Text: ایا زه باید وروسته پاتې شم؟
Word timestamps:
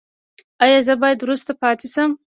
ایا 0.63 0.79
زه 0.87 0.93
باید 1.01 1.19
وروسته 1.21 1.51
پاتې 1.61 1.87
شم؟ 1.93 2.11